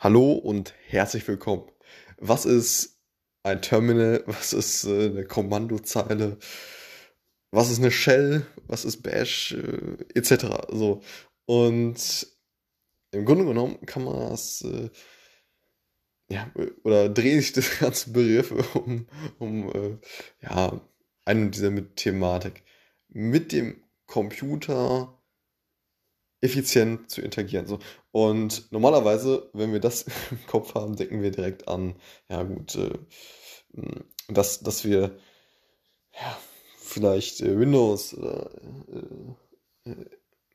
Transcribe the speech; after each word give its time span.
Hallo 0.00 0.30
und 0.30 0.74
herzlich 0.86 1.26
willkommen. 1.26 1.68
Was 2.18 2.44
ist 2.44 3.00
ein 3.42 3.60
Terminal? 3.60 4.22
Was 4.26 4.52
ist 4.52 4.84
äh, 4.84 5.06
eine 5.06 5.24
Kommandozeile? 5.24 6.38
Was 7.50 7.68
ist 7.68 7.80
eine 7.80 7.90
Shell? 7.90 8.46
Was 8.68 8.84
ist 8.84 9.02
Bash? 9.02 9.54
Äh, 9.54 9.96
etc. 10.14 10.68
So. 10.70 11.02
Und 11.46 12.28
im 13.10 13.24
Grunde 13.24 13.44
genommen 13.44 13.84
kann 13.86 14.04
man 14.04 14.30
das, 14.30 14.62
äh, 14.62 14.88
ja, 16.30 16.48
oder 16.84 17.08
drehe 17.08 17.38
ich 17.38 17.52
das 17.52 17.78
ganze 17.80 18.12
Begriff 18.12 18.52
um, 18.76 19.08
um 19.40 19.98
ja, 20.40 20.80
eine 21.24 21.50
dieser 21.50 21.72
mit 21.72 21.96
Thematik. 21.96 22.62
Mit 23.08 23.50
dem 23.50 23.82
Computer 24.06 25.17
effizient 26.40 27.10
zu 27.10 27.20
interagieren. 27.20 27.66
So. 27.66 27.78
Und 28.12 28.70
normalerweise, 28.70 29.50
wenn 29.52 29.72
wir 29.72 29.80
das 29.80 30.02
im 30.30 30.46
Kopf 30.46 30.74
haben, 30.74 30.96
denken 30.96 31.22
wir 31.22 31.30
direkt 31.30 31.68
an, 31.68 31.96
ja 32.28 32.42
gut, 32.42 32.76
äh, 32.76 32.92
dass, 34.28 34.60
dass 34.60 34.84
wir 34.84 35.18
ja, 36.14 36.38
vielleicht 36.78 37.40
äh, 37.40 37.58
Windows 37.58 38.14
oder 38.14 38.50
äh, 39.84 39.90
äh, 39.90 40.04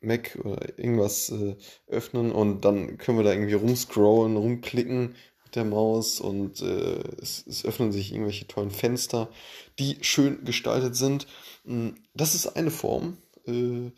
Mac 0.00 0.38
oder 0.44 0.78
irgendwas 0.78 1.30
äh, 1.30 1.56
öffnen 1.86 2.30
und 2.32 2.64
dann 2.64 2.98
können 2.98 3.18
wir 3.18 3.24
da 3.24 3.32
irgendwie 3.32 3.54
rumscrollen, 3.54 4.36
rumklicken 4.36 5.14
mit 5.44 5.56
der 5.56 5.64
Maus 5.64 6.20
und 6.20 6.60
äh, 6.60 6.98
es, 7.20 7.46
es 7.46 7.64
öffnen 7.64 7.90
sich 7.90 8.12
irgendwelche 8.12 8.46
tollen 8.46 8.70
Fenster, 8.70 9.30
die 9.78 9.96
schön 10.02 10.44
gestaltet 10.44 10.94
sind. 10.94 11.26
Hm, 11.64 11.94
das 12.12 12.34
ist 12.34 12.48
eine 12.48 12.70
Form 12.70 13.16
äh, 13.46 13.92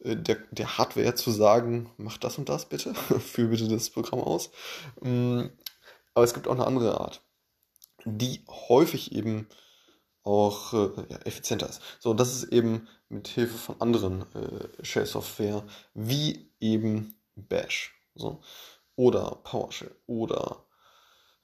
äh, 0.00 0.16
der, 0.16 0.36
der 0.50 0.78
Hardware 0.78 1.14
zu 1.14 1.30
sagen, 1.30 1.90
mach 1.96 2.18
das 2.18 2.38
und 2.38 2.48
das 2.48 2.66
bitte, 2.66 2.94
führ 3.20 3.48
bitte 3.48 3.68
das 3.68 3.90
Programm 3.90 4.20
aus. 4.20 4.50
Ähm, 5.02 5.50
aber 6.14 6.24
es 6.24 6.34
gibt 6.34 6.48
auch 6.48 6.54
eine 6.54 6.66
andere 6.66 7.00
Art, 7.00 7.22
die 8.04 8.44
häufig 8.68 9.12
eben 9.12 9.48
auch 10.22 10.72
äh, 10.74 10.90
ja, 11.08 11.18
effizienter 11.24 11.68
ist. 11.68 11.80
So, 12.00 12.12
das 12.12 12.34
ist 12.34 12.52
eben 12.52 12.88
mit 13.08 13.28
Hilfe 13.28 13.56
von 13.56 13.80
anderen 13.80 14.22
äh, 14.34 14.84
Shell-Software, 14.84 15.64
wie 15.94 16.52
eben 16.60 17.14
Bash 17.34 17.94
so, 18.14 18.40
oder 18.96 19.40
PowerShell 19.44 19.94
oder 20.06 20.66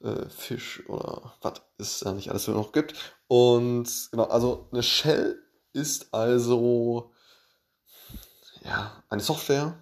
äh, 0.01 0.29
Fish 0.29 0.83
oder 0.87 1.33
was 1.41 1.61
es 1.77 1.99
da 1.99 2.13
nicht 2.13 2.29
alles 2.29 2.47
noch 2.47 2.71
gibt. 2.71 2.93
Und 3.27 3.89
genau, 4.11 4.25
also 4.25 4.67
eine 4.71 4.83
Shell 4.83 5.41
ist 5.73 6.13
also 6.13 7.11
ja, 8.65 9.03
eine 9.09 9.21
Software, 9.21 9.81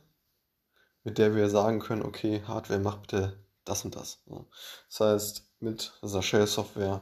mit 1.03 1.17
der 1.17 1.36
wir 1.36 1.50
sagen 1.50 1.80
können, 1.80 2.03
okay, 2.03 2.44
Hardware 2.45 2.80
macht 2.80 3.02
bitte 3.02 3.39
das 3.66 3.86
und 3.86 3.95
das. 3.95 4.22
Das 4.89 5.00
heißt, 5.00 5.44
mit 5.59 5.94
dieser 6.03 6.22
Shell-Software 6.22 7.02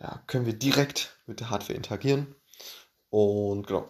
ja, 0.00 0.22
können 0.26 0.46
wir 0.46 0.52
direkt 0.58 1.16
mit 1.26 1.40
der 1.40 1.50
Hardware 1.50 1.76
interagieren. 1.76 2.34
Und 3.08 3.66
genau, 3.66 3.88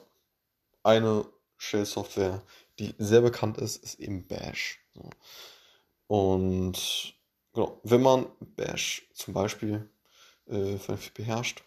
eine 0.82 1.24
Shell-Software, 1.56 2.42
die 2.78 2.94
sehr 2.98 3.22
bekannt 3.22 3.58
ist, 3.58 3.82
ist 3.82 3.98
eben 3.98 4.26
Bash. 4.26 4.80
Und 6.06 7.14
genau, 7.54 7.80
wenn 7.82 8.02
man 8.02 8.26
Bash 8.40 9.08
zum 9.14 9.32
Beispiel 9.32 9.88
äh, 10.46 10.76
vernünftig 10.76 11.14
beherrscht, 11.14 11.64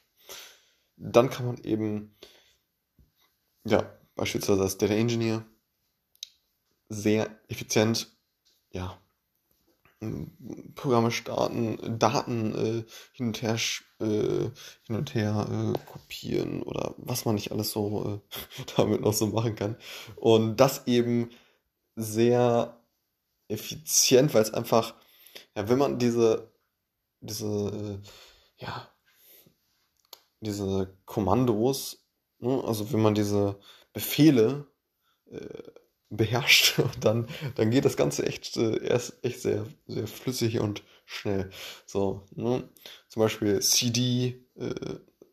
dann 0.96 1.30
kann 1.30 1.48
man 1.48 1.58
eben 1.64 2.16
ja, 3.66 3.99
beispielsweise 4.20 4.62
als 4.62 4.78
Data 4.78 4.94
Engineer 4.94 5.46
sehr 6.90 7.30
effizient 7.48 8.12
ja, 8.72 9.00
Programme 10.76 11.12
starten, 11.12 12.00
Daten 12.00 12.56
äh, 12.56 12.86
hin 13.12 13.28
und 13.28 13.42
her, 13.42 13.58
äh, 14.00 14.50
hin 14.86 14.96
und 14.96 15.14
her 15.14 15.48
äh, 15.50 15.92
kopieren 15.92 16.64
oder 16.64 16.96
was 16.98 17.26
man 17.26 17.36
nicht 17.36 17.52
alles 17.52 17.72
so 17.72 18.22
äh, 18.22 18.64
damit 18.78 19.02
noch 19.02 19.14
so 19.14 19.28
machen 19.28 19.56
kann. 19.56 19.78
Und 20.16 20.58
das 20.58 20.88
eben 20.88 21.30
sehr 21.96 22.78
effizient, 23.50 24.34
weil 24.34 24.44
es 24.44 24.54
einfach, 24.54 24.96
ja, 25.56 25.68
wenn 25.68 25.78
man 25.78 26.00
diese, 26.00 26.50
diese, 27.20 28.02
äh, 28.06 28.64
ja, 28.64 28.90
diese 30.40 30.98
Kommandos, 31.06 32.06
ne, 32.40 32.64
also 32.66 32.92
wenn 32.94 33.02
man 33.02 33.16
diese 33.16 33.60
Befehle 34.00 34.66
äh, 35.30 35.40
beherrscht, 36.10 36.80
dann, 37.02 37.28
dann 37.56 37.70
geht 37.70 37.84
das 37.84 37.98
Ganze 37.98 38.26
echt, 38.26 38.56
äh, 38.56 38.82
erst 38.82 39.24
echt 39.24 39.42
sehr, 39.42 39.66
sehr 39.88 40.08
flüssig 40.08 40.60
und 40.60 40.84
schnell. 41.06 41.50
So, 41.86 42.24
ne? 42.34 42.70
Zum 43.10 43.20
Beispiel 43.20 43.60
CD, 43.60 44.42
äh, 44.56 44.74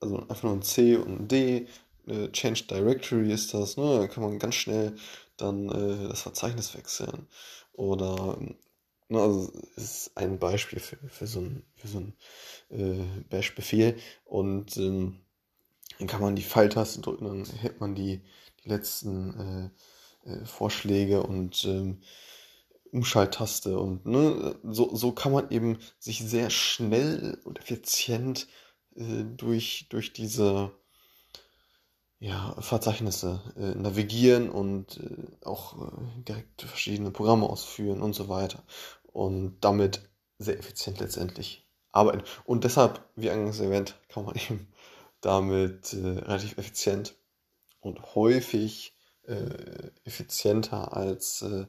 also 0.01 0.19
einfach 0.19 0.43
nur 0.43 0.55
ein 0.55 0.63
C 0.63 0.97
und 0.97 1.21
ein 1.21 1.29
D, 1.29 1.69
äh, 2.09 2.29
Change 2.33 2.65
Directory 2.65 3.33
ist 3.33 3.55
das, 3.55 3.77
ne? 3.77 4.01
Da 4.01 4.09
kann 4.09 4.25
man 4.25 4.41
ganz 4.41 4.57
schnell 4.57 4.97
dann 5.37 5.69
äh, 5.69 6.09
das 6.09 6.23
Verzeichnis 6.23 6.75
wechseln. 6.75 7.29
Oder 7.73 8.37
ne, 9.09 9.21
also 9.21 9.53
ist 9.77 10.11
ein 10.17 10.41
Beispiel 10.41 10.81
für, 10.81 10.97
für 11.09 11.27
so 11.29 11.41
ein, 11.41 11.63
für 11.77 11.89
so 11.89 11.99
ein 11.99 12.15
äh, 12.71 13.05
Bash-Befehl. 13.31 13.97
Und 14.25 14.77
ähm, 14.77 15.21
dann 15.99 16.09
kann 16.09 16.21
man 16.21 16.37
die 16.37 16.43
Pfeiltaste 16.43 17.01
drücken, 17.01 17.27
dann 17.27 17.45
hält 17.45 17.81
man 17.81 17.95
die 17.95 18.23
letzten 18.65 19.73
äh, 20.25 20.31
äh, 20.31 20.45
Vorschläge 20.45 21.23
und 21.23 21.65
ähm, 21.65 22.01
Umschalttaste 22.93 23.79
und 23.79 24.07
ne, 24.07 24.57
so, 24.65 24.95
so 24.95 25.13
kann 25.13 25.33
man 25.33 25.51
eben 25.51 25.79
sich 25.99 26.21
sehr 26.21 26.51
schnell 26.51 27.39
und 27.45 27.59
effizient 27.59 28.47
äh, 28.97 29.25
durch, 29.37 29.87
durch 29.91 30.13
diese 30.13 30.73
ja, 32.19 32.55
Verzeichnisse 32.61 33.41
äh, 33.57 33.79
navigieren 33.79 34.49
und 34.49 34.99
äh, 34.99 35.45
auch 35.45 35.77
äh, 35.77 36.23
direkt 36.23 36.63
verschiedene 36.63 37.11
Programme 37.11 37.47
ausführen 37.47 38.01
und 38.01 38.15
so 38.15 38.29
weiter. 38.29 38.63
Und 39.13 39.59
damit 39.61 40.09
sehr 40.39 40.59
effizient 40.59 41.01
letztendlich 41.01 41.67
arbeiten. 41.93 42.23
Und 42.45 42.65
deshalb, 42.65 43.05
wie 43.17 43.31
eingangs 43.31 43.61
erwähnt, 43.61 43.97
kann 44.09 44.25
man 44.25 44.35
eben 44.51 44.69
damit 45.27 45.93
äh, 45.93 46.19
relativ 46.21 46.57
effizient 46.57 47.17
und 47.81 48.15
häufig 48.15 48.97
äh, 49.25 49.91
effizienter 50.05 50.97
als 50.97 51.43
äh, 51.43 51.67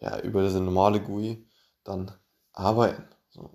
ja, 0.00 0.20
über 0.20 0.42
diese 0.42 0.60
normale 0.60 1.00
GUI 1.00 1.46
dann 1.82 2.12
arbeiten. 2.52 3.04
So. 3.30 3.50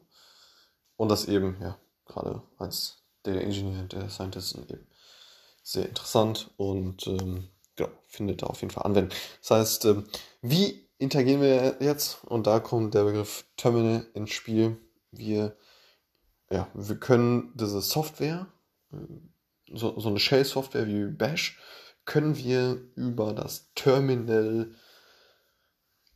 Und 0.97 1.09
das 1.09 1.25
eben, 1.25 1.57
ja, 1.61 1.77
gerade 2.05 2.41
als 2.57 3.03
Data 3.23 3.39
Engineer, 3.39 3.83
Data 3.83 4.09
Scientist 4.09 4.57
eben 4.57 4.87
sehr 5.63 5.87
interessant 5.87 6.51
und 6.57 7.07
ähm, 7.07 7.49
genau, 7.75 7.89
findet 8.07 8.41
da 8.41 8.47
auf 8.47 8.61
jeden 8.61 8.73
Fall 8.73 8.83
Anwendung. 8.83 9.17
Das 9.41 9.51
heißt, 9.51 9.85
ähm, 9.85 10.07
wie 10.41 10.89
interagieren 10.97 11.41
wir 11.41 11.77
jetzt? 11.79 12.23
Und 12.25 12.47
da 12.47 12.59
kommt 12.59 12.93
der 12.93 13.05
Begriff 13.05 13.45
Terminal 13.55 14.05
ins 14.13 14.31
Spiel. 14.31 14.77
Wir, 15.11 15.55
ja, 16.49 16.67
wir 16.73 16.99
können 16.99 17.53
diese 17.55 17.81
Software, 17.81 18.47
so, 19.71 19.99
so 19.99 20.09
eine 20.09 20.19
Shell-Software 20.19 20.87
wie 20.87 21.05
Bash, 21.05 21.59
können 22.05 22.37
wir 22.37 22.81
über 22.95 23.33
das 23.33 23.71
Terminal 23.75 24.71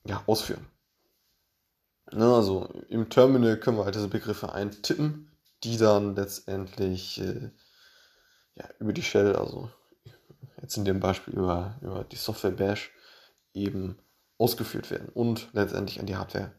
ja, 0.05 0.23
ausführen. 0.25 0.65
Ne, 2.11 2.25
also 2.25 2.65
im 2.89 3.09
Terminal 3.09 3.57
können 3.57 3.77
wir 3.77 3.85
halt 3.85 3.95
diese 3.95 4.07
Begriffe 4.07 4.53
eintippen, 4.53 5.31
die 5.63 5.77
dann 5.77 6.15
letztendlich 6.15 7.19
äh, 7.21 7.51
ja, 8.55 8.69
über 8.79 8.93
die 8.93 9.01
Shell, 9.01 9.35
also 9.35 9.71
jetzt 10.61 10.77
in 10.77 10.85
dem 10.85 10.99
Beispiel 10.99 11.33
über, 11.33 11.79
über 11.81 12.03
die 12.03 12.17
Software 12.17 12.51
Bash, 12.51 12.91
eben 13.53 13.97
ausgeführt 14.37 14.91
werden 14.91 15.09
und 15.09 15.49
letztendlich 15.53 15.99
an 15.99 16.05
die 16.05 16.15
Hardware 16.15 16.53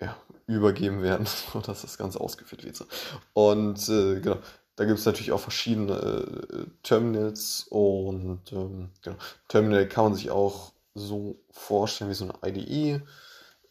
ja, 0.00 0.16
übergeben 0.46 1.02
werden, 1.02 1.26
sodass 1.52 1.82
das 1.82 1.98
Ganze 1.98 2.20
ausgeführt 2.20 2.64
wird. 2.64 2.84
Und 3.32 3.88
äh, 3.88 4.20
genau, 4.20 4.38
da 4.80 4.86
gibt 4.86 4.98
es 4.98 5.04
natürlich 5.04 5.32
auch 5.32 5.40
verschiedene 5.40 5.92
äh, 5.92 6.64
Terminals 6.82 7.66
und 7.68 8.40
ähm, 8.50 8.88
genau. 9.02 9.16
Terminal 9.46 9.86
kann 9.86 10.04
man 10.04 10.14
sich 10.14 10.30
auch 10.30 10.72
so 10.94 11.36
vorstellen 11.50 12.08
wie 12.08 12.14
so 12.14 12.24
eine 12.24 12.56
IDE. 12.56 13.02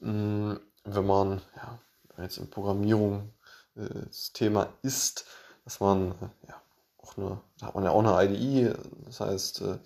Ähm, 0.03 0.59
wenn 0.83 1.07
man 1.07 1.41
ja, 1.55 1.79
jetzt 2.21 2.37
in 2.37 2.51
Programmierung 2.51 3.33
äh, 3.75 3.89
das 4.05 4.33
Thema 4.33 4.71
ist, 4.83 5.25
dass 5.63 5.79
man 5.79 6.11
äh, 6.11 6.47
ja 6.47 6.61
auch 6.97 7.17
eine, 7.17 7.41
da 7.57 7.65
hat 7.65 7.73
man 7.73 7.85
ja 7.85 7.89
auch 7.89 8.05
eine 8.05 8.31
IDE, 8.31 8.75
das 9.05 9.19
heißt, 9.19 9.61
äh, 9.61 9.79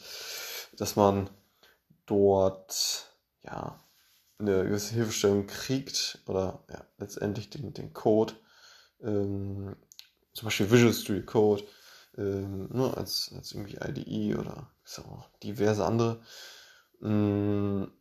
dass 0.75 0.97
man 0.97 1.29
dort 2.05 3.15
ja 3.43 3.79
eine 4.39 4.65
gewisse 4.65 4.93
Hilfestellung 4.93 5.47
kriegt 5.47 6.19
oder 6.27 6.59
ja, 6.69 6.83
letztendlich 6.97 7.49
den, 7.49 7.73
den 7.73 7.93
Code 7.93 8.33
ähm, 9.01 9.77
zum 10.33 10.45
Beispiel 10.45 10.71
Visual 10.71 10.93
Studio 10.93 11.23
Code 11.23 11.63
ähm, 12.17 12.69
ne, 12.71 12.95
als, 12.95 13.31
als 13.35 13.53
irgendwie 13.53 13.77
IDE 13.77 14.35
oder 14.35 14.69
auch 15.05 15.29
diverse 15.41 15.85
andere, 15.85 16.21
ähm, 17.01 17.91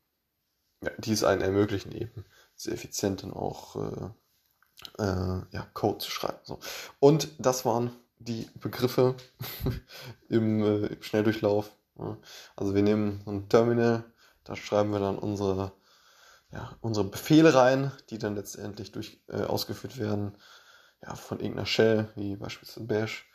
ja, 0.82 0.90
die 0.98 1.12
es 1.12 1.24
einen 1.24 1.42
ermöglichen, 1.42 1.92
eben 1.92 2.24
sehr 2.54 2.74
effizient 2.74 3.22
dann 3.22 3.32
auch 3.32 3.76
äh, 3.76 5.02
äh, 5.02 5.42
ja, 5.50 5.66
Code 5.74 5.98
zu 5.98 6.10
schreiben. 6.10 6.38
So. 6.42 6.58
Und 7.00 7.28
das 7.38 7.64
waren 7.64 7.90
die 8.18 8.48
Begriffe 8.60 9.16
im, 10.28 10.62
äh, 10.62 10.86
im 10.86 11.02
Schnelldurchlauf. 11.02 11.70
Ja. 11.98 12.16
Also 12.56 12.74
wir 12.74 12.82
nehmen 12.82 13.22
ein 13.26 13.48
Terminal, 13.48 14.04
da 14.44 14.56
schreiben 14.56 14.90
wir 14.90 15.00
dann 15.00 15.18
unsere, 15.18 15.72
ja, 16.50 16.76
unsere 16.80 17.06
Befehle 17.06 17.54
rein, 17.54 17.92
die 18.10 18.18
dann 18.18 18.34
letztendlich 18.34 18.92
durch, 18.92 19.20
äh, 19.28 19.42
ausgeführt 19.42 19.98
werden 19.98 20.36
ja, 21.02 21.14
von 21.14 21.40
irgendeiner 21.40 21.66
Shell, 21.66 22.10
wie 22.16 22.36
beispielsweise 22.36 22.86
Bash. 22.86 23.30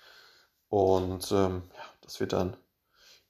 Und 0.69 1.31
ähm, 1.31 1.63
ja, 1.75 1.83
das 2.01 2.19
wird 2.19 2.33
dann 2.33 2.57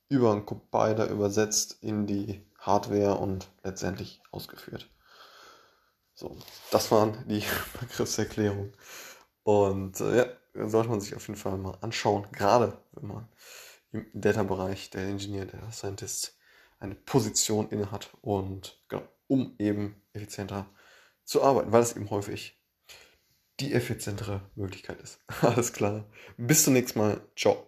über 0.09 0.31
einen 0.31 0.45
Compiler 0.45 1.09
übersetzt 1.09 1.77
in 1.81 2.07
die 2.07 2.45
Hardware 2.59 3.15
und 3.15 3.47
letztendlich 3.63 4.21
ausgeführt. 4.31 4.89
So, 6.13 6.35
das 6.71 6.91
waren 6.91 7.25
die 7.27 7.43
Begriffserklärungen. 7.79 8.73
Und 9.43 9.99
äh, 10.01 10.17
ja, 10.17 10.67
sollte 10.67 10.89
man 10.89 11.01
sich 11.01 11.15
auf 11.15 11.27
jeden 11.27 11.39
Fall 11.39 11.57
mal 11.57 11.77
anschauen, 11.81 12.27
gerade 12.31 12.77
wenn 12.93 13.07
man 13.07 13.27
im 13.91 14.05
Data-Bereich 14.13 14.89
der 14.89 15.07
Engineer, 15.07 15.45
der 15.45 15.71
Scientist 15.71 16.37
eine 16.79 16.95
Position 16.95 17.69
inne 17.69 17.91
hat 17.91 18.09
und 18.21 18.81
genau, 18.87 19.03
um 19.27 19.55
eben 19.59 20.01
effizienter 20.13 20.67
zu 21.23 21.43
arbeiten, 21.43 21.71
weil 21.71 21.81
es 21.81 21.95
eben 21.95 22.09
häufig 22.09 22.56
die 23.59 23.73
effizientere 23.73 24.41
Möglichkeit 24.55 25.01
ist. 25.01 25.19
Alles 25.41 25.73
klar. 25.73 26.05
Bis 26.37 26.63
zum 26.63 26.73
nächsten 26.73 26.99
Mal. 26.99 27.21
Ciao. 27.35 27.67